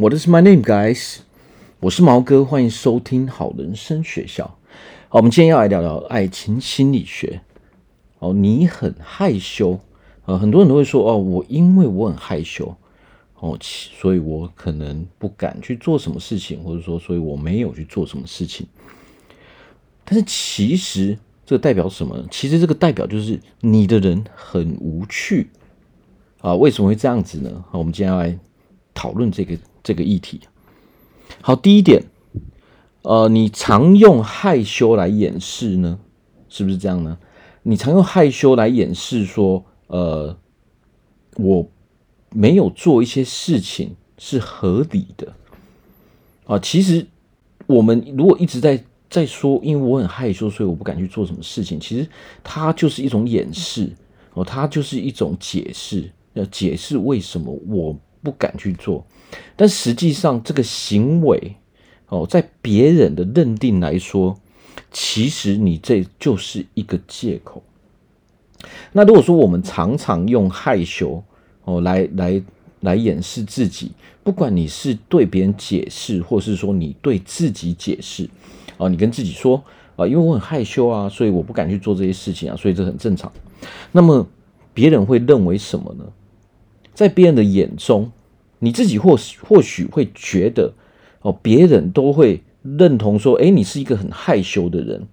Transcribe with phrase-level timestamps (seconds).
[0.00, 1.16] What is my name, guys？
[1.80, 4.56] 我是毛哥，欢迎收听好人生学校。
[5.08, 7.40] 好，我们今天要来聊聊爱情心理学。
[8.20, 9.80] 哦，你很害羞，
[10.26, 12.76] 呃，很多人都会说，哦，我因为我很害羞，
[13.40, 18.68] 哦，所以我可能不敢去做什么事情，或者说，所以我没有去做什么事情。
[20.04, 22.24] 但是其实这个代表什么？
[22.30, 25.50] 其实这个代表就是你的人很无趣
[26.40, 26.54] 啊。
[26.54, 27.64] 为什么会这样子呢？
[27.68, 28.38] 好，我们今天要来
[28.94, 30.40] 讨论这个这个议题。
[31.40, 32.04] 好，第一点，
[33.02, 35.98] 呃，你常用害羞来掩饰呢？
[36.48, 37.18] 是不是这样呢？
[37.62, 40.38] 你常用害羞来掩饰说，呃，
[41.36, 41.68] 我
[42.30, 45.34] 没有做一些事情是合理的
[46.46, 46.58] 啊。
[46.58, 47.06] 其实
[47.66, 51.78] 我们如果一直在在说，因为我很害羞，所以我不敢去做什么事情。
[51.78, 52.08] 其实
[52.42, 53.92] 它就是一种掩饰
[54.32, 59.06] 哦，它就是一种解释，要解释为什么我不敢去做。
[59.56, 61.56] 但实际上，这个行为
[62.08, 64.38] 哦，在别人的认定来说。
[64.90, 67.62] 其实你这就是一个借口。
[68.92, 71.22] 那如果说我们常常用害羞
[71.64, 72.42] 哦来来
[72.80, 73.90] 来掩饰自己，
[74.22, 78.30] 不管你是对别人解释，或是说你对自己解释，
[78.78, 79.62] 哦，你跟自己说
[79.96, 83.30] 啊，因为我很害羞啊，所以我不敢去做这些事情啊，所以这很正常。
[83.92, 84.26] 那么
[84.72, 86.04] 别人会认为什么呢？
[86.98, 88.10] 在别人的眼中，
[88.58, 90.72] 你自己或或许会觉得
[91.22, 92.42] 哦，别人都会。
[92.76, 95.06] 认同说，诶，你是一个很害羞的人，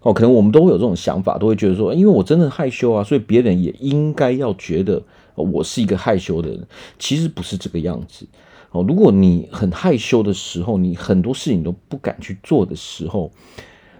[0.00, 5.00] 哦，可能我们都会有这种想法，都会觉得说，因为我真的害羞啊，所以别人也应该要觉得
[5.36, 6.66] 我是一个害羞的人。
[6.98, 8.26] 其实不是这个样子，
[8.72, 13.30] 哦，如果你很害羞的时候，你很多事情都不敢去做的时候，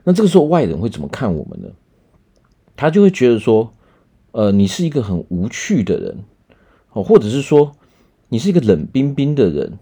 [0.03, 1.69] 那这个时候外人会怎么看我们呢？
[2.77, 3.73] 他就会觉得说，
[4.33, 6.19] 呃，你是一个很无趣的人，
[7.03, 7.73] 或者是说
[8.29, 9.79] 你是一个冷冰冰的人。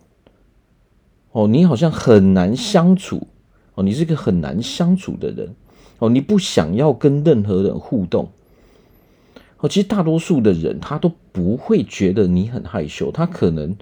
[1.33, 3.27] 哦，你好像很难相处
[3.75, 5.55] 哦，你是一个很难相处的人
[5.99, 8.31] 哦，你不想要跟任何人互动
[9.59, 9.69] 哦。
[9.69, 13.77] 其实大多数的人他都不会觉得你很害羞，他可能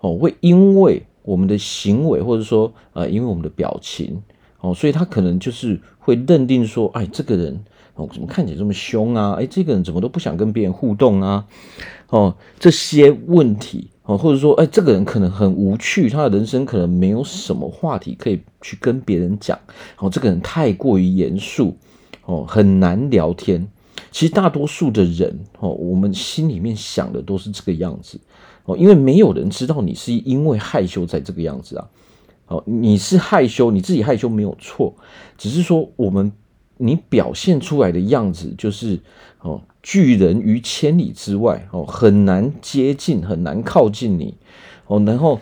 [0.00, 4.20] 哦会因为我们的行为，或者说呃因为我们的表情
[4.60, 9.36] 哦，所以他可能就是会认定说，哎，这个人哦怎么看起来这么凶啊？
[9.38, 11.46] 哎，这个人怎么都不想跟别人互动啊？
[12.08, 13.90] 哦，这些问题。
[14.02, 19.58] 哦，或者说，哎，这个人可能很无趣，他的人生可能没有什么话题可以去跟别人讲。
[19.98, 21.76] 哦，这个人太过于严肃，
[22.24, 23.68] 哦，很难聊天。
[24.10, 28.18] 其实大多数的人，哦，我们心里面想的都是这个样子。
[28.64, 31.86] 哦，因为没有人知道你是因为害羞才这个样子啊。
[32.46, 34.94] 哦，你是害羞，你自己害羞没有错，
[35.36, 36.32] 只是说我们
[36.78, 38.98] 你表现出来的样子就是
[39.42, 39.60] 哦。
[39.90, 44.34] 拒人于千里之外哦，很难接近，很难靠近你
[44.86, 45.02] 哦。
[45.06, 45.40] 然后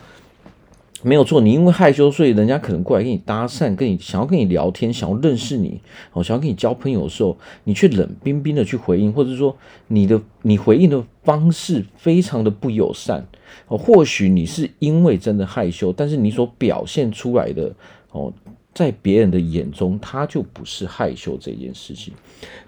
[1.02, 5.80] 没有错，你因为害羞，所以人家可能过来跟你搭讪，跟你想要跟你聊天，想要认识你
[6.12, 9.56] 哦，想要跟你交朋友的时候，你却冷冰冰的去回应，或者说
[9.88, 13.26] 你的你回应的方式非常的不友善
[13.66, 13.76] 哦。
[13.76, 17.74] 或许你是因为真的害羞，但是你所表现出来的
[18.12, 18.32] 哦。
[18.76, 22.12] 在别人的眼中，他就不是害羞这件事情。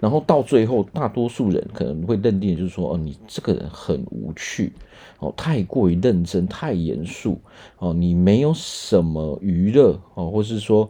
[0.00, 4.72] 然后到最后，大多数人可能会认定，就是说，哦，你这个人很无趣，
[5.18, 7.38] 哦，太过于认真，太严肃，
[7.76, 10.88] 哦，你没有什么娱乐，哦，或是说，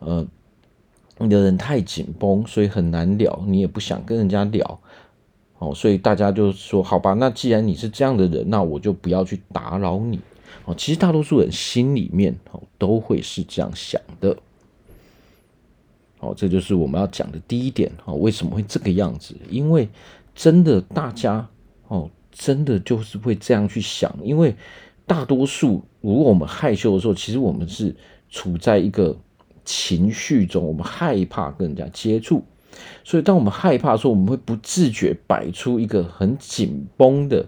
[0.00, 0.26] 呃，
[1.16, 4.80] 你的人太紧绷，所以很难聊，你也不想跟人家聊，
[5.56, 10.20] 哦，所以大家就说，好吧，那既然你是这样的人，那我就不要去打扰你，
[10.66, 14.36] 哦，其实大多数人心里面，哦，都会是这样想的。
[16.20, 18.14] 哦，这就是我们要讲的第一点哦。
[18.14, 19.36] 为什么会这个样子？
[19.48, 19.88] 因为
[20.34, 21.48] 真的大家
[21.86, 24.14] 哦，真的就是会这样去想。
[24.22, 24.54] 因为
[25.06, 27.94] 大多数，如果我们害羞的时候，其实我们是
[28.28, 29.16] 处在一个
[29.64, 32.42] 情绪中，我们害怕跟人家接触。
[33.02, 37.46] 所以，当我们害怕的时候，我们会不自觉摆出一个很紧绷的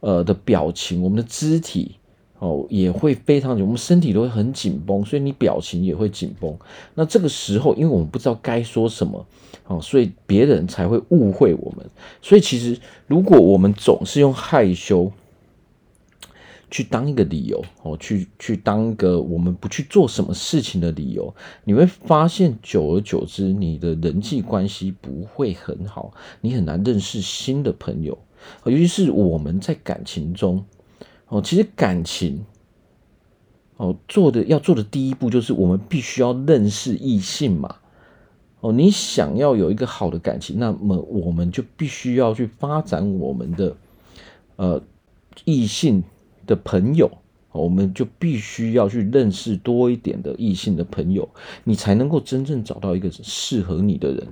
[0.00, 1.96] 呃的表情，我们的肢体。
[2.40, 6.54] 哦，也会非常紧，我们身体都会很紧绷，所以你表情也会紧绷。
[6.94, 9.24] 那这个时候，因为我们不知道该说什么，
[9.66, 11.88] 哦，所以别人才会误会我们。
[12.20, 15.10] 所以其实，如果我们总是用害羞
[16.70, 21.32] 去当一个理由，哦，去去当一个我们不去做什么事情的理由，
[21.62, 28.18] 你会发现，久而久之，你的人际关系不会很好，你很难认识新的朋友，
[28.64, 30.62] 尤其是我们在感情中。
[31.28, 32.44] 哦，其实感情，
[33.76, 37.76] 哦，做的要做的第一步就是我们必须要认识异性嘛。
[38.60, 43.76] 哦，你想要有一个好的感情，那么我们就必须要去发展我们的
[44.56, 44.82] 呃
[45.44, 46.02] 异性
[46.46, 47.10] 的朋友。
[47.52, 51.28] 我们就必须要去认识多一点的异性的朋友，
[51.62, 54.26] 你才能够真正找到一个适合你的人。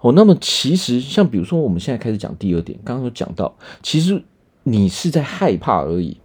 [0.00, 4.20] 哦，那么其实像比如说，我们现在开始讲第二点，刚刚有讲到，其实
[4.64, 6.18] 你是在害怕而已。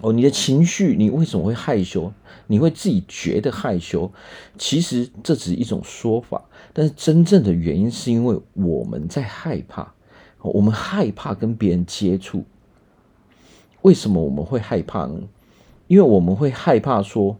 [0.00, 2.12] 哦，你的情绪，你为什么会害羞？
[2.46, 4.10] 你会自己觉得害羞，
[4.58, 6.42] 其实这只是一种说法，
[6.72, 9.92] 但是真正的原因是因为我们在害怕，
[10.40, 12.44] 我们害怕跟别人接触。
[13.82, 15.20] 为什么我们会害怕呢？
[15.86, 17.36] 因为我们会害怕说，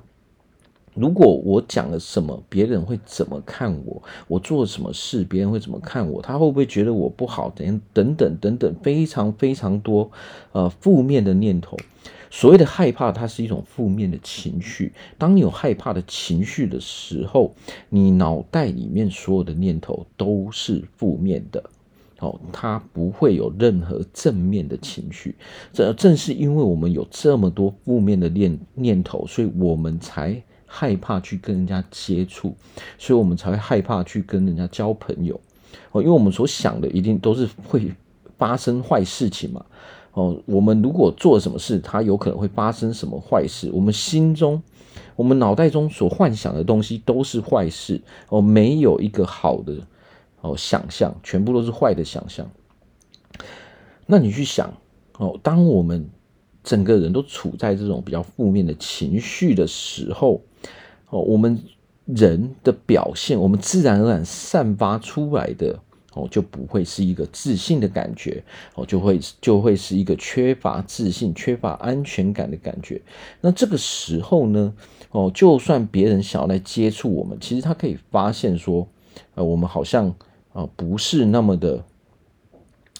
[1.00, 4.02] 如果我讲了什么，别人会怎么看我？
[4.28, 6.20] 我做了什么事，别人会怎么看我？
[6.20, 7.48] 他会不会觉得我不好？
[7.56, 10.10] 等等等等等，非常非常多
[10.52, 11.74] 呃负面的念头。
[12.30, 14.92] 所谓的害怕，它是一种负面的情绪。
[15.16, 17.54] 当你有害怕的情绪的时候，
[17.88, 21.64] 你脑袋里面所有的念头都是负面的，
[22.18, 25.34] 哦，它不会有任何正面的情绪。
[25.72, 30.40] 这正是因为我们有这么多负面的念念头，所以我们才
[30.72, 32.54] 害怕去跟人家接触，
[32.96, 35.38] 所以我们才会害怕去跟人家交朋友。
[35.90, 37.92] 哦，因为我们所想的一定都是会
[38.38, 39.66] 发生坏事情嘛。
[40.12, 43.68] 哦，我们如果做什么事，它有可能会发生什么坏事？
[43.72, 44.62] 我们心中、
[45.16, 49.74] 我们脑袋中所幻想的东西都是坏事哦，没有一个好的
[50.40, 52.48] 哦想象，全部都是坏的想象。
[54.06, 54.72] 那你去想
[55.18, 56.08] 哦，当我们
[56.62, 60.40] 整个人都处在这种比较负面的情绪的时候，
[61.08, 61.58] 哦，我们
[62.06, 65.78] 人的表现，我们自然而然散发出来的。
[66.12, 68.42] 哦，就不会是一个自信的感觉，
[68.74, 73.00] 哦，就会就会是一个缺乏自信、缺乏安全感的感觉。
[73.40, 74.74] 那这个时候呢，
[75.12, 78.88] 哦，就算别人想要来接触我们，其实他可以发现说，
[79.36, 80.08] 呃，我们好像
[80.52, 81.84] 啊，呃，不是那么的，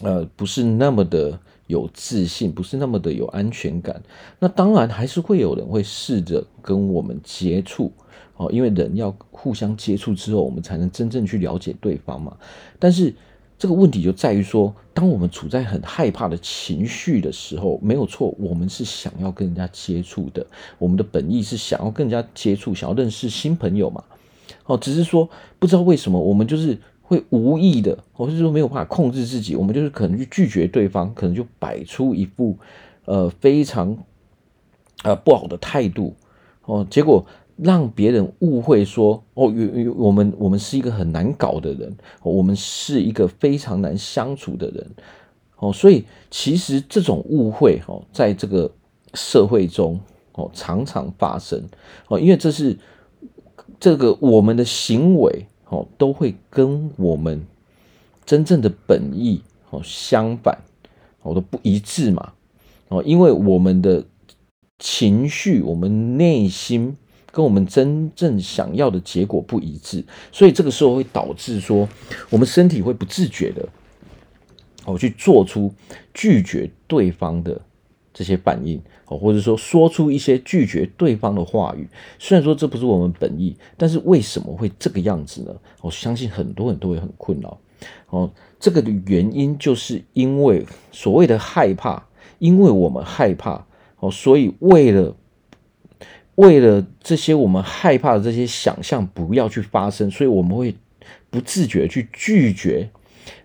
[0.02, 1.36] 呃，不是那么的
[1.70, 4.02] 有自信，不是那么的有安全感。
[4.38, 7.90] 那当然还是会有人会试着跟我们接触。
[8.36, 12.34] 哦，因为人要互相接触之后，我们才能真正去了解对方嘛。
[12.78, 13.14] 但是
[13.58, 20.46] 这个问题就在于说，当我们处在很害怕的情绪的时候，没有错，我们是想要跟人家接触的，
[20.78, 24.02] 我们的本意是想要跟人家接触，想要认识新朋友嘛。
[24.64, 25.28] 哦，只是说
[25.58, 26.78] 不知道为什么，我们就是
[27.10, 32.56] 会无意的，或是说没有办法控制自己，我们就是可能去拒绝对方，可能就摆出一副
[33.04, 33.98] 呃非常
[35.02, 36.14] 呃不好的态度
[36.66, 37.26] 哦，结果。
[37.62, 44.90] 让别人误会说哦，有有我们我们是一个很难搞的人，我们是一个非常难相处的人，
[45.58, 48.72] 哦，所以其实这种误会哦，在这个
[49.12, 50.00] 社会中
[50.32, 51.62] 哦常常发生
[52.08, 52.78] 哦，因为这是
[53.78, 57.44] 这个我们的行为哦都会跟我们
[58.26, 60.58] 真正的本意哦相反，
[61.22, 62.34] 哦都不一致嘛，
[62.88, 64.04] 哦，因为我们的
[64.78, 66.96] 情绪，我们内心。
[67.32, 71.88] 跟我们真正想要的结果不一致，所以这个时候会导致说，
[72.28, 73.68] 我们身体会不自觉的，
[74.84, 75.72] 哦，去做出
[76.12, 77.60] 拒绝对方的
[78.20, 81.88] 这些反应，哦，或者说说出一些拒绝对方的话语。
[82.18, 85.56] 虽然说这不是我们本意，但是为什么会这个样子呢？
[85.80, 87.58] 我相信很多人都会很困扰。
[88.10, 92.06] 哦，这个的原因就是因为所谓的害怕，
[92.38, 93.64] 因为我们害怕，
[94.00, 95.16] 哦，所以为了。
[96.36, 100.74] 为了这些我们害怕的这些想象不要去发生，所以我们会
[101.28, 102.88] 不自觉去拒绝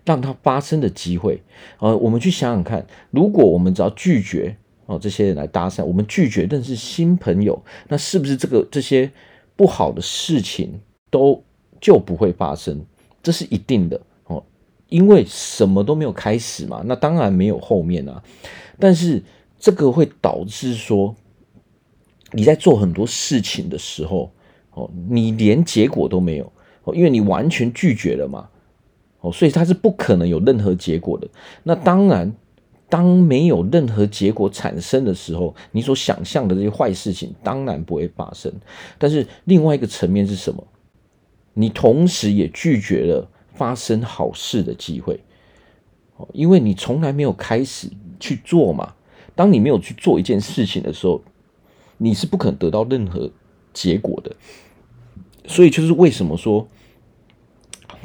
[0.02, 1.42] 让它发生的机会。
[1.78, 4.56] 呃，我们去想想看，如果我们只要拒绝
[4.86, 9.10] 哦这些人来搭讪，我们拒绝认识新朋友，那是不是这个这些
[9.54, 11.42] 不好的事情都
[11.80, 12.84] 就不会发生？
[13.22, 14.42] 这是一定的哦，
[14.88, 18.22] 因为什么都没有开始嘛，那当然没有后面啊。
[18.78, 19.22] 但是
[19.58, 21.14] 这个会导致说。
[22.32, 24.28] 你在做很多事情的时候，
[24.72, 26.52] 哦，你连结果都没有，
[26.82, 28.48] 哦，因为你完全拒绝了嘛，
[29.20, 31.28] 哦，所以它是不可能有任何结果的。
[31.62, 32.34] 那当然，
[32.88, 38.52] 当没有任何结果产生的时候，你所想象的这些坏事情当然不会发生。
[38.98, 40.66] 但是另外一个层面是什么？
[41.54, 45.18] 你同时也拒绝了发生好事的机会，
[46.16, 47.88] 哦，因为你从来没有开始
[48.20, 48.94] 去做嘛。
[49.34, 51.22] 当你没有去做一件事情的时候，
[51.98, 53.30] 你是不可能得到任何
[53.72, 54.36] 结果的，
[55.46, 56.68] 所以就是为什么说，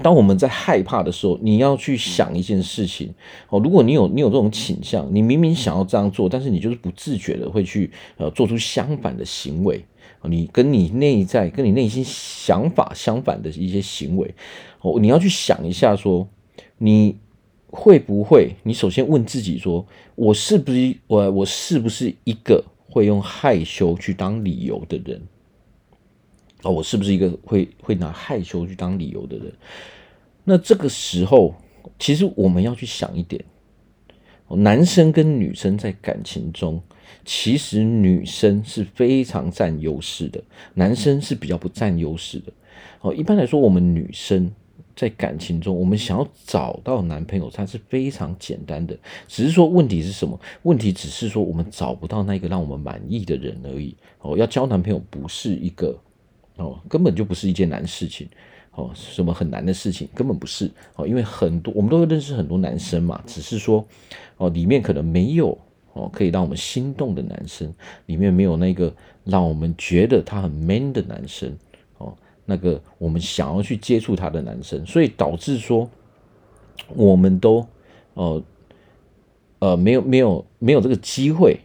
[0.01, 3.13] 当我们在害怕的时候，你要去想一件事情
[3.49, 3.59] 哦。
[3.59, 9.83] 如果你有你有这种倾向，你明明想要这样做，但是你就是不自觉的会去呃做出相反的行为，
[10.23, 14.33] 你跟你内在跟你内心想法相反的一些行为
[14.81, 16.27] 哦，你要去想一下说，
[16.77, 17.17] 你
[17.69, 18.55] 会不会？
[18.63, 22.63] 你首先问自己说，我是不是我我是不是一个？
[22.93, 25.21] 会用害羞去当理由的人？
[26.63, 29.51] 哦，我是不是一个会会拿害羞去当理由的人？
[30.43, 31.55] 那这个时候，
[31.99, 33.43] 其实我们要去想一点，
[34.47, 36.81] 男生跟女生在感情中，
[37.25, 42.51] 其实女生是非常占优势的，男生是比较不占优势的。
[43.01, 44.51] 哦，一般来说，我们女生
[44.95, 50.39] 在感情中，我们想要找到男朋友，它是非常简单的，只是说问题是什么？
[50.63, 53.95] 问题只是说我们找不到那个让我们满意的人而已。
[54.21, 55.99] 哦，要交男朋友不是一个。
[56.57, 58.27] 哦，根本就不是一件难事情，
[58.75, 63.85] 哦，什么很难的事情，根本不是哦，因为很多我们都会认识很多男生嘛，只是说
[64.37, 65.57] 哦，里面可能没有
[65.93, 67.73] 哦可以让我们心动的男生，
[68.05, 68.93] 里面没有那个
[69.23, 71.57] 让我们觉得他很 man 的男生，
[71.97, 72.15] 哦，
[72.45, 75.89] 那个我们想要去接触他的男生，所以导致说
[76.89, 77.65] 我们都
[78.13, 78.43] 哦
[79.59, 81.59] 呃没有没有没有这个机会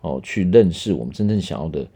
[0.00, 1.86] 哦去认识我们真正想要的。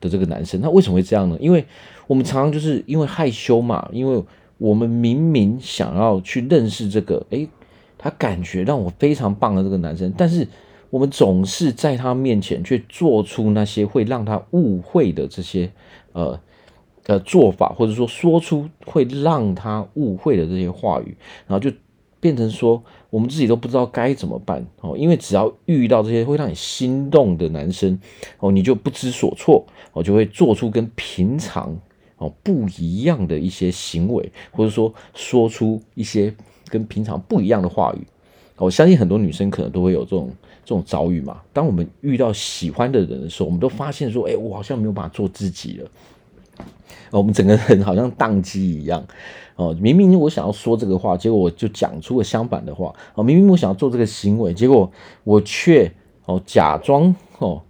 [0.00, 1.36] 的这个男生，他为什么会这样呢？
[1.40, 1.64] 因为
[2.06, 4.22] 我们常常就是因为害羞嘛，因为
[4.58, 7.48] 我们明明想要去认识这个，诶，
[7.96, 10.46] 他感觉让我非常棒的这个男生，但是
[10.90, 15.70] 我们总是在他面前却做出那些会让他误会的这些
[16.12, 16.38] 呃
[17.06, 21.74] 呃做法，或者说说出会让他误会的这些话语，然后就。
[22.20, 27.98] 变成说，我们自己都不知道该怎么办哦，因为只要遇到这些会让你心动的男生
[28.38, 31.76] 哦，你就不知所措哦，就会做出跟平常
[32.16, 36.34] 哦不一样的一些行为，或者说说出一些
[36.68, 38.06] 跟平常不一样的话语。
[38.56, 40.30] 我相信很多女生可能都会有这种
[40.64, 41.42] 这种遭遇嘛。
[41.52, 45.90] 当我们遇到喜欢的人的时候，我们都发现说，哎，我好像没有办法做自己了。
[47.10, 49.06] 我们整个人好像宕机一样。
[49.56, 52.94] 哦，明明我想要说这个话，结果我就讲出了相反的话。
[53.14, 54.90] 哦，明明我想要做这个行为，结果
[55.24, 55.90] 我却
[56.26, 57.62] 哦假装哦，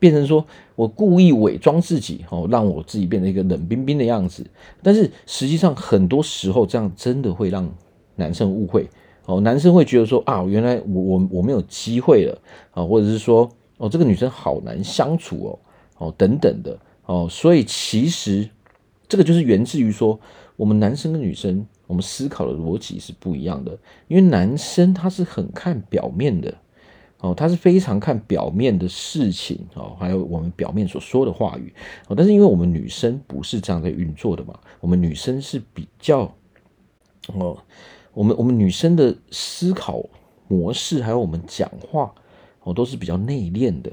[0.00, 4.44] 变成说我故意伪装自己哦，让我自己变成一个冷冰冰的样子。
[4.82, 7.72] 但是实际上很多时候这样真的会让
[8.16, 8.90] 男生误会
[9.26, 12.36] 哦，男生会觉得说啊，原来我我我没有机会了
[12.72, 15.58] 啊，或者是说哦，这个女生好难相处哦
[15.98, 16.76] 哦等等的
[17.06, 18.48] 哦，所以其实
[19.06, 20.18] 这个就是源自于说。
[20.62, 23.76] 我们男生跟女生，我们思考的逻辑是不一样的。
[24.06, 26.54] 因为男生他是很看表面的，
[27.18, 31.74] 哦，他是非常看表面的事情，哦，还有我们表面所说的话语，
[32.06, 36.32] 哦，但是因为我们女生不是这样在运作的嘛，我们女生是比较，
[37.34, 37.58] 哦，
[38.14, 40.00] 我们我们女生的思考
[40.46, 42.14] 模式，还有我们讲话，
[42.62, 43.90] 哦，都是比较内敛的，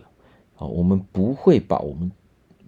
[0.59, 2.11] 哦，我们不会把我们。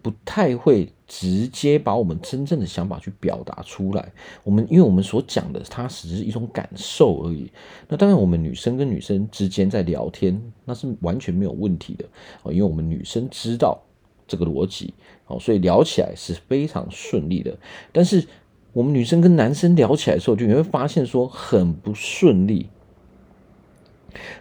[0.02, 4.12] 不太会直接把我们真正的想法去表达出来。
[4.44, 7.52] 我们因为我们所讲的，它只是一种感受而已。
[7.88, 12.06] 那当然，我们女生跟女生之间在聊天，那是完全没有问题的
[12.44, 12.52] 哦。
[12.52, 13.80] 因为我们女生知道
[14.28, 14.94] 这个逻辑
[15.28, 17.56] 哦，所以聊起来是非常顺利的。
[17.92, 18.26] 但是
[18.74, 22.70] 我们女生跟男生聊起来的时候，就你会发现说很不顺利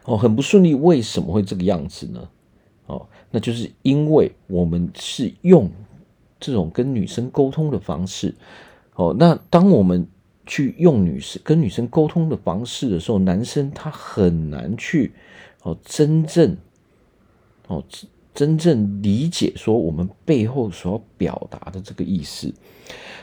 [0.05, 0.75] 哦，很不顺利。
[0.75, 2.29] 为什么会这个样子呢？
[2.91, 5.71] 哦，那就是因为我们是用
[6.41, 8.35] 这种跟女生沟通的方式，
[8.97, 10.05] 哦，那当我们
[10.45, 15.13] 去用女生跟女生沟通的方式的时候，男生他很难去
[15.63, 16.57] 哦真正
[17.69, 17.85] 哦
[18.35, 22.53] 真正理解说我们背后所要表达的这个意思，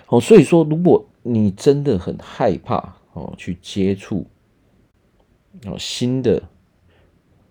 [0.07, 4.25] 哦，所以说如果你真的很害怕哦去接触
[5.65, 6.41] 哦新的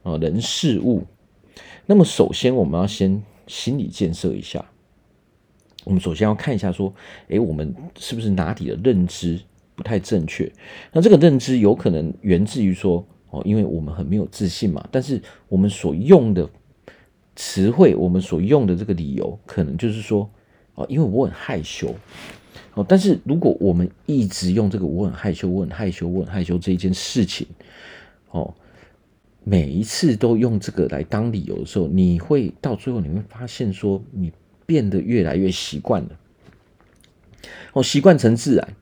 [0.03, 1.05] 哦人事物。
[1.87, 4.65] 那么，首先我们要先心理建设一下。
[5.85, 6.93] 我们首先要看一下，说，
[7.29, 9.41] 诶，我们是不是哪里的认知
[9.77, 10.51] 不太正确？
[10.93, 14.85] 那这个认知有可能源自于说，哦，因为我们很没有自信嘛。
[14.91, 16.51] 但是我们所用的
[17.37, 20.29] 词汇，我们所用的这个理由，可能就是说，
[20.75, 21.95] 哦，因为我很害羞。
[22.75, 27.47] 哦，但是如果我们一直用这个我很害羞、我很害羞、我很害羞这一件事情，
[28.33, 28.53] 哦。
[29.49, 34.33] 每一次都用这个来当理由的时候，你会到最后你会发现说，你
[34.67, 36.19] 变得越来越习惯了，
[37.73, 38.75] 哦，习惯成自然，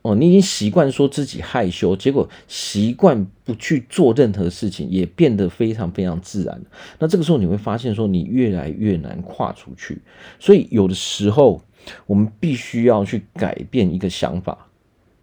[0.00, 6.62] 哦，你已经习惯说自己害羞，结果习惯不去做任何事情，也变得非常非常自然。
[6.98, 10.00] 那这个时候你会发现说，你越来越难跨出去。
[10.40, 11.62] 所以有的时候，
[12.06, 14.66] 我们必须要去改变一个想法。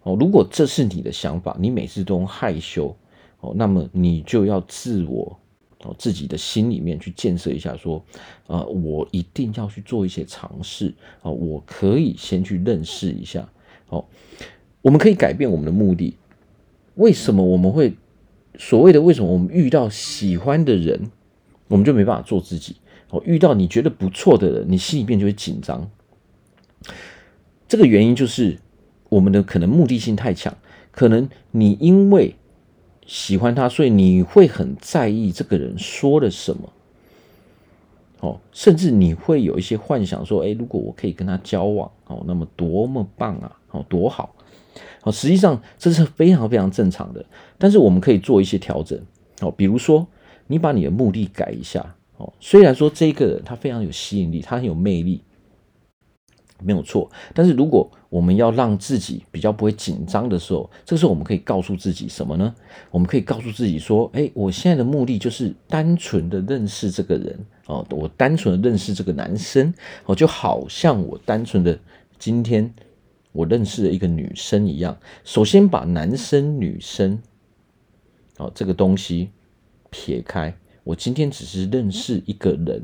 [0.03, 2.95] 哦，如果这是你的想法，你每次都害羞。
[3.41, 5.39] 哦，那么你就要自我
[5.84, 8.03] 哦，自己的心里面去建设一下，说，
[8.48, 13.48] 呃，我一定要去做一些尝试啊，我可以先去认识一下。
[13.88, 14.05] 哦，
[14.81, 16.17] 我们可以改变我们的目的。
[16.96, 17.96] 为什么我们会
[18.58, 21.10] 所谓的为什么我们遇到喜欢的人
[21.69, 22.75] 我们就没办法做自己。
[23.10, 25.89] 哦，遇到你觉得不错的人，你心里面就会紧张。
[27.67, 28.60] 这个原因就是
[29.08, 30.55] 我们的可能目的性太强，
[30.91, 32.36] 可能你因为
[33.09, 36.69] 喜欢他，所以你会很在意这个人说了什么。
[38.19, 44.35] 哦，甚至你会有一些幻想说，诶，如果我可以跟他交往，哦，那么多么棒啊，哦，多好。
[45.01, 47.25] 哦，实际上这是非常非常正常的，
[47.57, 48.99] 但是我们可以做一些调整。
[49.41, 50.05] 哦，比如说
[50.45, 51.95] 你把你的目的改一下。
[52.17, 55.23] 哦，虽然说这个人他非常有吸引力，他很有魅力，
[56.61, 57.09] 没有错。
[57.33, 62.53] 但是如果我们要让自己比较不会紧张的时候，这个时候我们可以告诉自己什么呢？
[62.89, 69.73] 我们可以告诉自己说：“哎，我现在的目的就是单纯的认识这个人哦，我单纯的认识这个男生
[70.05, 71.79] 哦，就好像我单纯的
[72.17, 72.73] 今天
[73.31, 74.97] 我认识了一个女生一样。
[75.23, 77.21] 首先把男生女生
[78.37, 79.29] 哦这个东西
[79.89, 80.53] 撇开。”
[80.85, 82.81] 我今天只是认识一个人，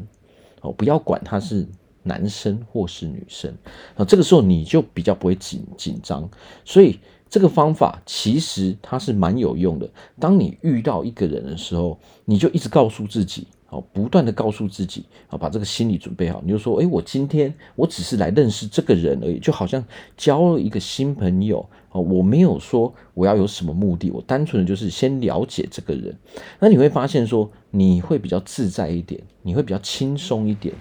[0.61, 1.65] 哦，不要管他是
[2.05, 3.53] 男生或是女生，
[3.97, 6.29] 啊，这个时候你就比较不会紧紧张，
[6.63, 6.97] 所以
[7.29, 9.89] 这个方法其实它是蛮有用的。
[10.17, 13.47] 当你遇到一个人的时候，你就一直告诉自己。
[13.69, 16.39] 哦不断的告诉自己，啊，把这个心理准备好。
[16.45, 19.83] 你就说，诶，我今天我只是来认识这个人而已，就好像
[20.15, 21.67] 交了一个新朋友。
[21.89, 26.15] 哦，我没有说我要有什么目的，我单纯的就是先了解这个人。
[26.59, 30.73] 那你会发现说，你会比较自在一点，你会比较轻松一点。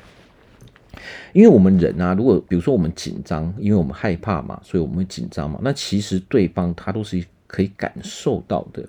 [1.33, 5.59] 因为我们人啊，如果比如说我们紧张，因为我们害怕嘛，所以我们会紧张嘛。
[5.63, 8.89] 那其实对方他都是可以感受到的。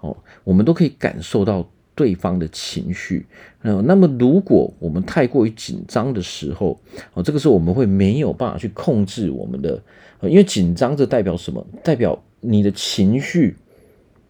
[0.00, 1.68] 哦，我们都可以感受到。
[1.96, 3.24] 对方的情绪，
[3.62, 6.76] 那么如果我们太过于紧张的时候，
[7.12, 9.80] 哦，这个时候我们会没有办法去控制我们的，
[10.22, 11.64] 因为紧张这代表什么？
[11.84, 13.56] 代表你的情绪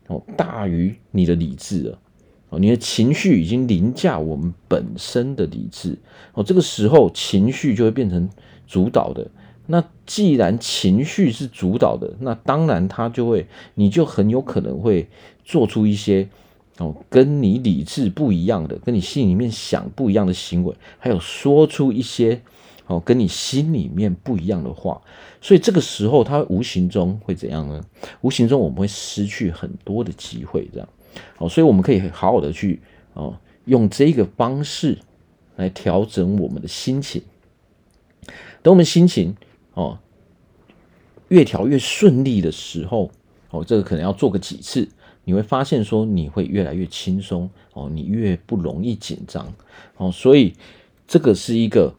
[0.08, 1.98] 哦大于你的理智了，
[2.58, 5.98] 你的情绪已经凌驾我们本身的理智，
[6.32, 8.28] 哦，这个时候情绪就会变成
[8.66, 9.28] 主导的。
[9.66, 15.08] 那既然情绪是主导的，那当然它就会，你就很有可能会
[15.44, 16.28] 做出一些。
[16.78, 22.42] 哦，跟你理智不一样的，跟你心里面想不一样的行为，还有说出一些
[22.88, 25.00] 哦跟你心里面不一样的话，
[25.40, 27.80] 所以这个时候，它无形中会怎样呢？
[28.22, 30.88] 无形中我们会失去很多的机会，这样。
[31.38, 32.80] 哦，所以我们可以好好的去
[33.14, 34.98] 哦，用这个方式
[35.56, 37.22] 来调整我们的心情。
[38.62, 39.36] 等我们心情
[39.74, 39.98] 哦
[41.28, 43.10] 越调越顺利的时候，
[43.50, 44.88] 哦，这个可能要做个几次。
[45.26, 49.50] 你会发现说你会越来越轻松哦，你越不容易紧张
[49.96, 50.52] 哦，所以
[51.06, 51.94] 这个是一个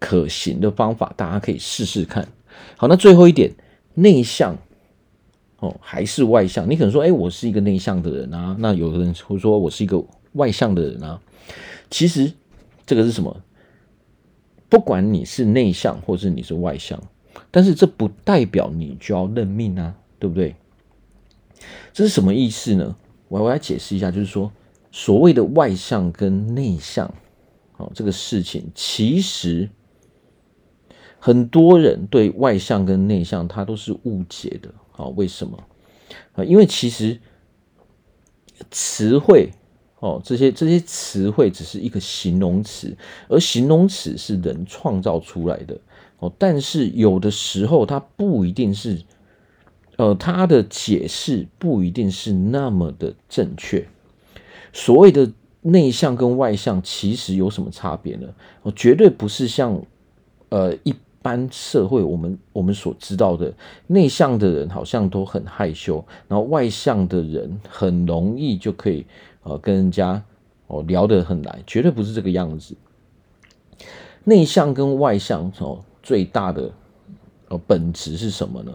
[0.00, 2.26] 可行的方法，大家可以试试看。
[2.76, 3.52] 好，那最后一点，
[3.94, 4.56] 内向
[5.60, 6.68] 哦还是外向？
[6.68, 8.56] 你可能说，哎，我是一个内向的人啊。
[8.58, 11.20] 那有的人会说我是一个外向的人啊。
[11.90, 12.32] 其实
[12.86, 13.42] 这个是什么？
[14.68, 17.02] 不管你是内向或是你是外向，
[17.50, 20.54] 但是这不代表你就要认命啊，对不对？
[21.92, 22.94] 这是什么意思呢？
[23.28, 24.52] 我我来解释一下，就是说，
[24.92, 27.12] 所谓的外向跟内向，
[27.78, 29.68] 哦，这个事情其实
[31.18, 34.72] 很多人对外向跟内向他都是误解的。
[34.98, 35.58] 哦，为什么？
[36.34, 37.18] 啊，因为其实
[38.70, 39.50] 词汇
[40.00, 42.94] 哦，这些这些词汇只是一个形容词，
[43.28, 45.78] 而形容词是人创造出来的。
[46.18, 49.00] 哦，但是有的时候它不一定是。
[49.96, 53.88] 呃，他的解释不一定是那么的正确。
[54.72, 58.28] 所谓的内向跟外向，其实有什么差别呢？
[58.62, 59.82] 哦，绝对不是像
[60.50, 60.94] 呃一
[61.28, 63.52] 般社会我们我们所知道的，
[63.86, 69.04] 内向的人好像都很害羞，然后外向的人很容易就可以
[69.42, 70.22] 呃跟人家
[70.68, 72.74] 哦聊得很来，绝对不是这个样子。
[74.24, 76.70] 内向跟外向哦最大的
[77.48, 78.72] 呃本质是什么呢？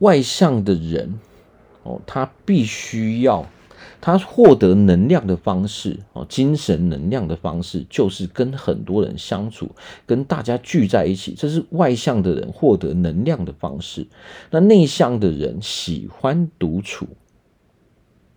[0.00, 1.20] 外向的人，
[1.84, 3.46] 哦，他必须要
[4.00, 9.68] 他获得能量的方式，哦，精神能量的方式，就是跟很多人相处，
[10.06, 14.06] 跟大家聚在一起，这是外向的人获得能量的方式。
[14.50, 17.08] 那内向的人喜欢独处，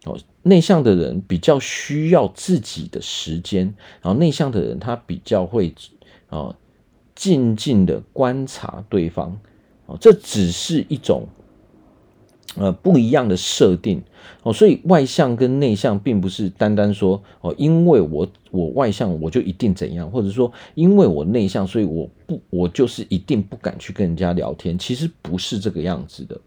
[0.05, 5.73] 哦，内向的人比较需要自己的时间，然后内向的人他比较会，
[6.29, 6.55] 哦，
[7.13, 9.39] 静静的观察对方，
[9.85, 11.27] 哦，这只是一种。
[12.57, 14.01] 呃，不一样的设定。
[14.43, 24.77] 哦，所以外向跟内向并不是单单说哦，因为我我外向我就一定怎样，或者说因为我内向，所以我不我就是一定不敢去跟人家聊天。
[24.77, 26.39] 其实不是这个样子的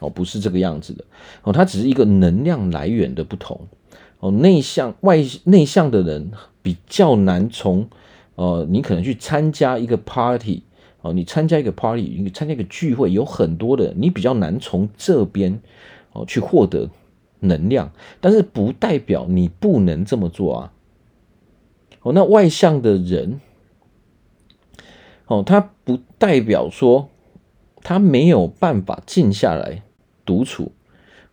[0.00, 1.04] 哦，不是这个样子的。
[1.42, 3.60] 哦，它只是一个能量来源的不同。
[4.20, 6.30] 哦，内向外内向的人
[6.62, 7.86] 比较难从，
[8.34, 10.62] 呃，你可能去参加一个 party，
[11.06, 15.60] 哦，你参加一个 party，你参加一个聚会，有很多的，你比较难从这边
[16.12, 16.90] 哦去获得
[17.40, 20.72] 能量，但是不代表你不能这么做啊。
[22.02, 23.40] 哦，那外向的人，
[25.26, 27.08] 哦，他不代表说
[27.82, 29.82] 他没有办法静下来
[30.24, 30.72] 独处，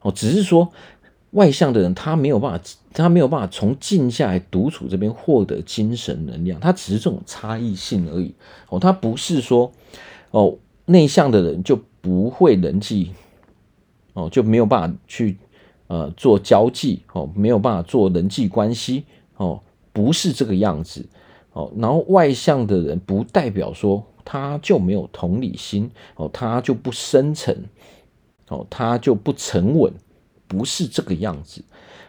[0.02, 0.72] 哦，只是说。
[1.34, 8.34] 外向的人，他没有办法，他没有办法从静下来独处这边获得精神能量，他只是这种差异性而已。
[8.70, 9.72] 哦，他不是说，
[10.32, 13.12] 哦，内向的人就不会人际，
[14.14, 15.38] 哦，就没有办法去
[15.88, 19.04] 呃做交际，哦，没有办法做人际关系，
[19.38, 19.60] 哦，
[19.92, 21.06] 不是这个样子。
[21.54, 27.64] 哦，然后外向的人不代表说他就没有同理心，哦，他就不深沉，
[28.50, 29.92] 哦，他就不沉稳。
[30.48, 31.64] 不是这个样子，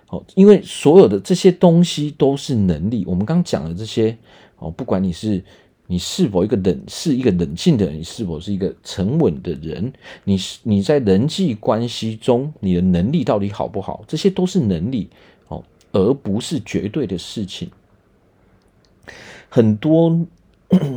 [0.08, 3.04] 哦，因为所有的这些东西都是能力。
[3.06, 4.16] 我们刚讲的这些，
[4.58, 5.42] 哦，不管你是
[5.86, 9.92] 你是否一个冷是一个冷静的人，你是否是一个沉稳的人，
[10.24, 14.04] 你是你在人际关系中你的能力到底好不好？
[14.06, 15.08] 这些都是能力，
[15.48, 17.70] 哦，而不是绝对的事情。
[19.48, 20.26] 很多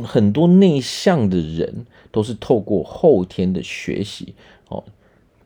[0.04, 4.34] 很多内向的人都是透过后天的学习，
[4.68, 4.84] 哦。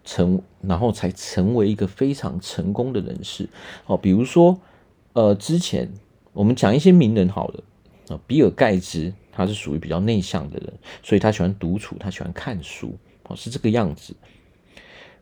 [0.04, 3.48] 成，然后才成为一个非常成功的人士。
[3.86, 4.60] 哦，比如说，
[5.12, 5.90] 呃，之前
[6.32, 7.64] 我们讲一些名人好了，
[8.08, 12.96] 啊，比尔盖茨他是属于比较内向的人，所以他喜欢独处，他喜欢看书，
[13.28, 14.14] 哦，是这个样子。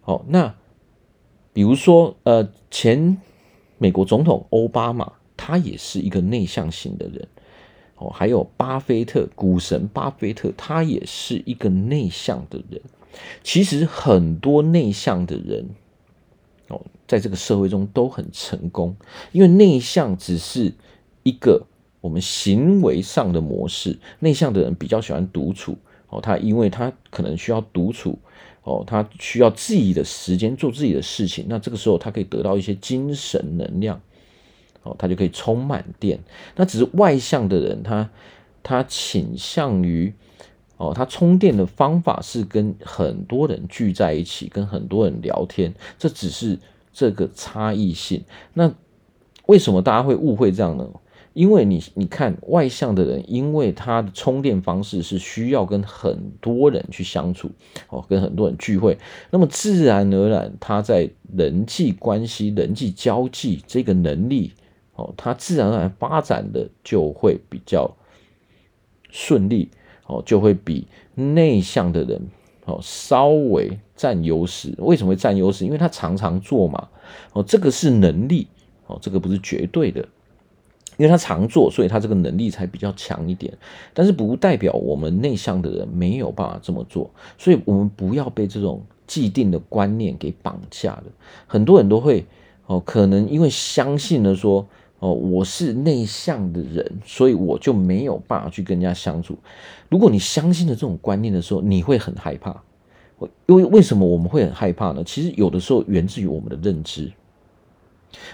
[0.05, 0.55] 哦，那
[1.53, 3.19] 比如说，呃，前
[3.79, 7.29] 美国总统奥巴马，他也是一个内向型的人。
[7.97, 12.81] 哦，还有巴菲特，股神巴菲特，他也是一个内向的人。
[13.43, 15.69] 其实很多内向的人
[16.69, 18.97] 哦，在这个社会中都很成功，
[19.33, 20.73] 因为内向只是
[21.23, 21.67] 一个
[22.01, 23.99] 我们行为上的模式。
[24.21, 25.77] 内向的人比较喜欢独处
[26.09, 28.19] 哦，他因为他可能需要独处
[28.63, 34.01] 哦，他需要自己的时间做自己的事情，那这个时候他可以得到一些精神能量
[34.83, 36.21] 哦，他就可以充满电。
[36.57, 38.11] 那只是外向的人，他
[38.63, 40.13] 他倾向于。
[40.81, 46.59] 哦，他充电的方法是跟很多人聚在一起，跟很多人聊天，这只是
[46.91, 48.25] 这个差异性。
[48.55, 48.73] 那
[49.45, 50.89] 为什么大家会误会这样呢？
[51.35, 57.51] 因为你你看外向的人，因为他的充电方式是需要跟很多人去相处，
[57.91, 58.97] 哦，跟很多人聚会，
[59.31, 64.53] 那么自然而然他在人际关系、人际交际这个能力，
[64.95, 67.95] 哦，他自然而然发展的就会比较
[69.11, 69.69] 顺利。
[70.11, 72.21] 哦，就会比内向的人
[72.65, 74.75] 哦稍微占优势。
[74.79, 75.65] 为什么会占优势？
[75.65, 76.89] 因为他常常做嘛。
[77.33, 78.49] 哦，这个是能力
[78.89, 80.05] 哦，这个不是绝对的。
[80.97, 83.57] 因为他常做，所以他这个能力才比较强一点。
[83.95, 87.09] 但是不代表我们内向的人没有办法这么做。
[87.39, 91.05] 所以我们不要被这种既定的观念给绑架了。
[91.47, 92.27] 很多人都会
[92.67, 94.67] 哦，可能因为相信了说。
[95.01, 99.37] 哦，我是内向的人，所以我就没有办法去跟人家相处。
[99.89, 102.63] 如果你相信了这种观念的时候，你会很害怕。
[103.47, 105.03] 因为为什么我们会很害怕呢？
[105.05, 107.11] 其实有的时候源自于我们的认知。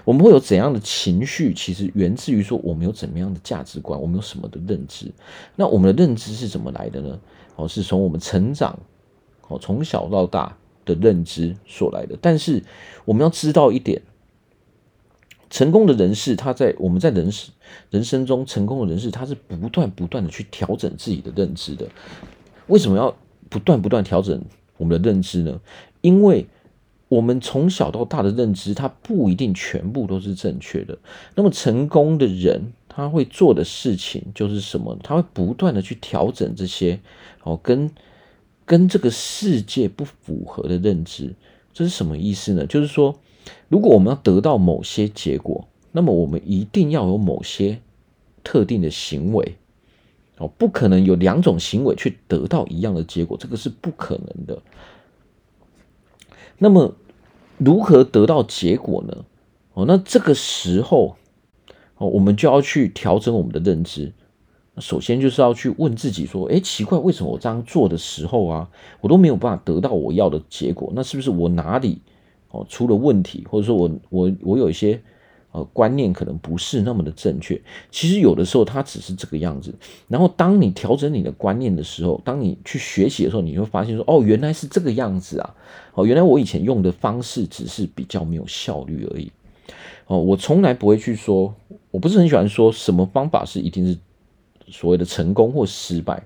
[0.04, 1.54] 我们会有怎样的情绪？
[1.54, 5.12] 其实源自于说我们有怎么样的价值观，我们有什么的认知。
[5.54, 7.18] 那我们的认知是怎么来的呢？
[7.56, 8.78] 哦，是从我们成长，
[9.48, 12.16] 哦，从小到大的认知所来的。
[12.20, 12.62] 但是
[13.04, 14.02] 我们要知道一点。
[15.56, 17.32] 成功的人士，他在我们在人
[17.88, 21.88] 人生中成功的人士，他是不断不断的去调整自己的认知的。
[22.66, 23.16] 为什么要
[23.48, 24.44] 不断不断调整
[24.76, 25.58] 我们的认知呢？
[26.02, 26.46] 因为
[27.08, 30.98] 我们从小到大的认知，它不一定全部都是正确的。
[31.34, 34.98] 那么成功的人，他会做的事情就是什么？
[35.02, 37.00] 他会不断的去调整这些
[37.44, 37.90] 哦，跟
[38.66, 41.34] 跟这个世界不符合的认知。
[41.72, 42.66] 这是什么意思呢？
[42.66, 43.18] 就是说。
[43.68, 47.80] 如果我们要得到某些结果，那么我们一定要有某些
[48.44, 49.56] 特定的行为
[50.38, 54.62] 哦，不可能有两种行为去得到一样的结果，这个是不可能的。
[56.58, 56.94] 那么
[57.58, 59.24] 如何得到结果呢？
[59.74, 61.16] 哦，那这个时候
[61.96, 64.12] 哦，我们就要去调整我们的认知。
[64.78, 70.92] 首先就是要去问自己说：诶，奇怪，为什么我这样做的时候啊，我都没有办法得到我要的结果？
[70.94, 72.02] 那是不是我哪里？
[72.56, 74.98] 哦，出了问题，或者说我我我有一些
[75.52, 77.60] 呃观念可能不是那么的正确。
[77.90, 79.74] 其实有的时候它只是这个样子。
[80.08, 85.54] 然后当你调整你的观念的时候，当你去学习的时候，你会发现说，哦，原来是这个样子啊！
[85.94, 89.30] 哦，原来我以前用的方式只是比较没有效率而已。
[90.06, 91.54] 哦，我从来不会去说，
[91.90, 93.98] 我不是很喜欢说什么方法是一定是
[94.68, 96.22] 所谓的成功或失败。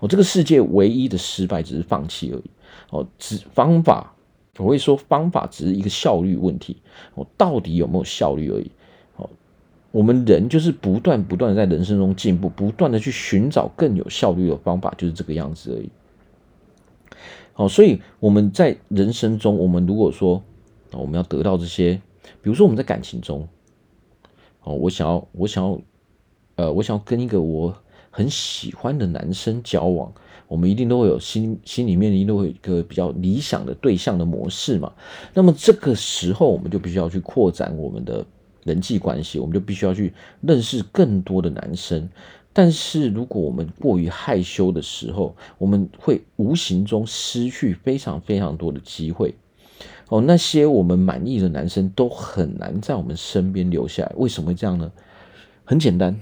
[0.00, 2.50] 哦，这个世界唯一的失败只是放弃而已。
[2.90, 4.14] 哦，只方法，
[4.58, 6.76] 我会说方法只是一个效率问题。
[7.14, 8.70] 哦，到底有没有效率而已。
[9.16, 9.30] 哦，
[9.90, 15.90] 我们人就是不断不断的在人生中进步，不断的去寻找更有效率的方法，就是这个样子而已。
[17.54, 20.42] 好，所以我们在人生中，我们如果说
[20.92, 22.00] 我们要得到这些，
[22.42, 23.48] 比如说我们在感情中，
[24.62, 25.80] 哦，我想要，我想要，
[26.56, 27.74] 呃，我想要跟一个我
[28.10, 30.12] 很喜欢的男生交往，
[30.52, 34.92] 我们一定都会有心心里面一定都会有一个比较理想的对象的模式嘛。
[35.32, 38.22] 那么这个时候，我们就必须要去扩展我们的
[38.62, 40.12] 人际关系，我们就必须要去
[40.42, 42.06] 认识更多的男生。
[42.52, 49.34] 但是，如果我们过于害羞的时候，我们会无形中失去非常非常多的机会。
[50.10, 54.12] 哦，那些我们满意的男生都很难在我们身边留下来。
[54.18, 54.92] 为什么会这样呢？
[55.64, 56.20] 很简单，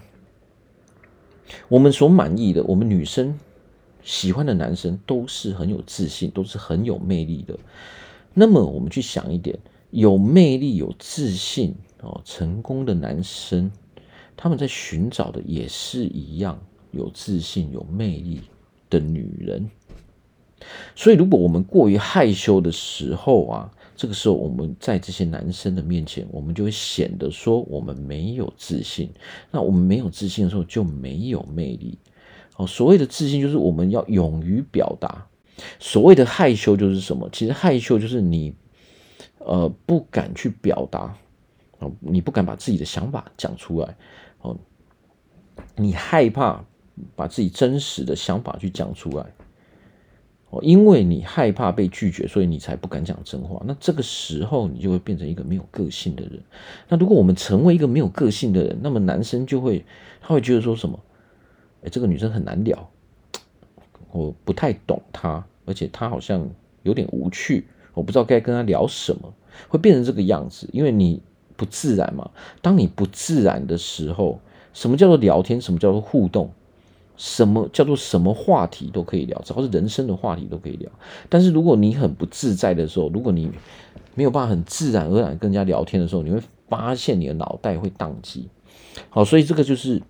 [1.68, 3.36] 我们所满意的，我们女生
[4.02, 7.58] 喜欢的男生都是很有自信，都是很有魅力的。
[8.34, 9.58] 那么，我们去想一点，
[9.90, 13.70] 有魅力、有自信、哦，成功的男生。
[14.36, 16.58] 他们在寻找的也是一样
[16.92, 18.40] 有自信、有魅力
[18.88, 19.70] 的女人，
[20.96, 29.10] 所以如果我们过于害羞的时候啊，这个时候我们在这些男生的面前，我们就会显得说我们没有自信。
[29.50, 31.98] 那我们没有自信的时候就没有魅力。
[32.60, 35.26] 哦，所谓的自信就是我们要勇于表达。
[35.78, 37.26] 所谓的害羞就是什么？
[37.32, 38.54] 其实害羞就是你
[39.38, 41.16] 呃不敢去表达，
[41.78, 43.96] 哦，你不敢把自己的想法讲出来。
[44.42, 44.58] 哦，
[45.76, 46.62] 你害怕
[47.16, 49.24] 把自己真实的想法去讲出来，
[50.50, 53.62] 哦，因为你害怕被拒绝，所以你才不敢讲真话。
[53.66, 56.42] 那这个时候，你就会变成一个没有个性的人。
[56.88, 59.84] 那如果我们成为一个没有个性的人，那么男生就会
[60.20, 60.98] 他会觉得说什么？
[61.82, 62.90] 哎，这个女生很难聊，
[64.12, 66.48] 我不太懂她，而且她好像
[66.82, 69.32] 有点无趣，我不知道该跟她聊什么，
[69.68, 71.22] 会变成这个样子，因为你。
[71.56, 72.30] 不自然嘛？
[72.62, 74.40] 当你不自然的时候，
[74.72, 75.60] 什么叫做聊天？
[75.60, 76.50] 什么叫做互动？
[77.18, 80.90] 什么叫做什么话题都可以聊，只要是人生的话题都可以聊。
[81.28, 83.50] 但是如果你很不自在的时候，如果你
[84.14, 88.48] 没有办法很自然而然跟人家聊天的时候，你会发现你的脑袋会宕机。
[89.10, 90.00] 好，所以这个就是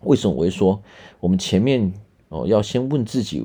[0.00, 0.82] 为什么我会说，
[1.20, 1.92] 我们前面
[2.28, 3.44] 哦要先问自己。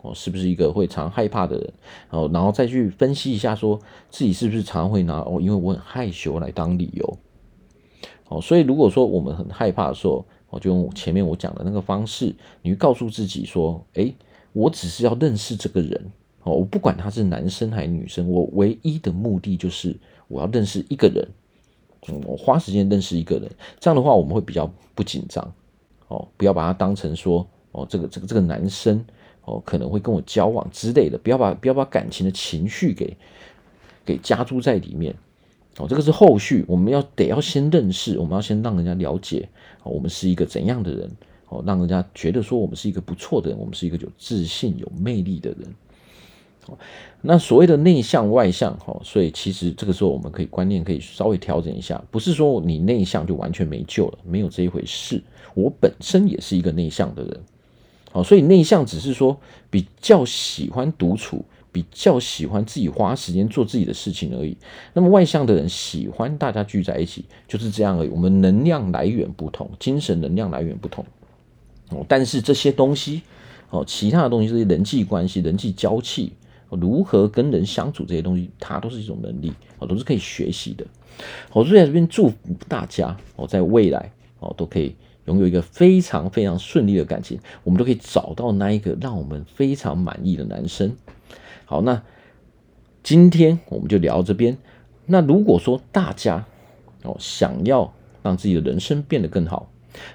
[0.00, 1.72] 哦，是不是一个会常害怕的人？
[2.10, 3.76] 哦，然后再去分析一下，说
[4.10, 7.18] 自己是不是常会拿哦，因为我很害羞来当理由。
[8.28, 12.32] 哦，所以如果说我们很害怕的时候，哦，就用前面我讲的那个方式，
[12.62, 14.14] 你会告诉自己说：诶，
[14.52, 16.00] 我只是要认识这个人。
[16.44, 19.96] 哦，我不管他是男生还是女生，我唯一的目的就是
[20.28, 21.28] 我要认识一个人。
[22.24, 25.52] 我花时间认识一个人，这样的话我们会比较不紧张。
[26.08, 29.04] 哦，不要把它当成说哦，这个这个这个男生。
[29.50, 33.16] 哦，可能会跟我交往之类的，不要把不要把感情的情绪给
[34.04, 35.14] 给加注在里面。
[35.78, 39.48] 哦，这个是后续，我们要得要先认识，我们要先让人家了解，
[39.84, 41.10] 哦，我们是一个怎样的人，
[41.48, 45.74] 哦，让人家觉得说我们是一个不错的人，我们是一个有自信、有魅力的人。
[47.20, 55.22] 那所谓的内向外向，哦，所以其实这个时候我们可以观念可以稍微调整一下，不是说你内向就完全没救了，没有这一回事。
[55.54, 57.40] 我本身也是一个内向的人。
[58.12, 59.36] 好，所以内向只是说
[59.68, 64.56] 比较喜欢独处，比较喜欢自己花时间做自己的事情而已。
[64.94, 68.08] 那么外向的人喜欢大家聚在一起，就是这样而已。
[68.08, 71.04] 我们能量来源不同，精神能量来源不同。
[71.90, 73.22] 哦，但是这些东西，
[73.70, 76.32] 哦，其他的东西，这些人际关系、人际交际，
[76.70, 80.86] 如何跟人相处这些东西，它都是一种能力，哦，都是可以学习的。
[81.52, 82.36] 我在这边祝福
[82.68, 84.94] 大家，哦，在未来，哦，都可以。
[85.26, 90.96] 拥有一个非常非常顺利的感情，我们都可以找到那一个让我们非常满意的男生。
[91.66, 92.02] 好，那
[93.02, 94.56] 今天我们就聊这边。
[95.04, 96.46] 那如果说大家
[97.02, 99.70] 哦想要让自己的人生变得更好，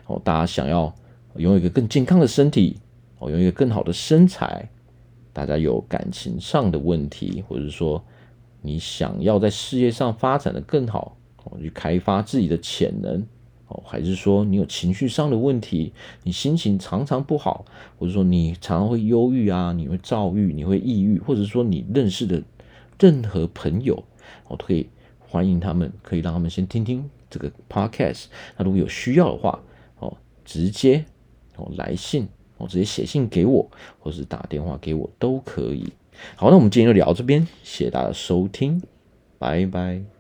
[0.08, 0.92] 哦，大家想要
[1.36, 2.78] 拥有一个更健康的身体，
[3.20, 4.68] 哦，拥有一个更好的身材，
[5.34, 8.02] 大家有感情上的问题，或者说
[8.62, 13.26] 你想要在事业上发展的更好，哦，去开发自己的潜能。
[13.68, 15.94] 哦还是说你有情绪上的问题，
[16.24, 17.66] 你心情常常不好，
[17.98, 22.44] 或者说你常常会忧郁啊，你会躁郁，你会抑郁，或者说你认识的
[23.00, 24.04] 任何朋友，
[24.48, 24.88] 我都可以
[25.20, 28.26] 欢迎他们，可以让他们先听听这个 podcast。
[28.58, 29.60] 那如果有需要的话，
[29.98, 30.16] 哦，
[30.46, 31.04] 直接
[31.56, 32.28] 哦来信，
[32.64, 35.92] 哦直接写信给我，或是打电话给我都可以。
[36.36, 38.82] 好，那我们今天就聊到这边，谢谢大家收听，
[39.38, 40.13] 拜拜。